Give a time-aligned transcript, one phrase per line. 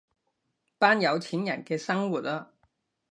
[0.79, 2.51] 班有錢人嘅生活啊